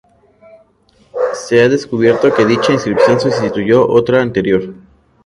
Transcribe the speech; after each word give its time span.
Se 1.33 1.61
ha 1.61 1.69
descubierto 1.69 2.33
que 2.33 2.43
dicha 2.43 2.73
inscripción 2.73 3.19
sustituyó 3.19 3.87
otra 3.87 4.19
anterior. 4.19 4.73